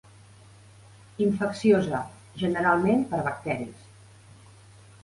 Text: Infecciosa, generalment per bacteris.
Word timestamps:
Infecciosa, 1.25 2.01
generalment 2.45 3.07
per 3.13 3.25
bacteris. 3.31 3.87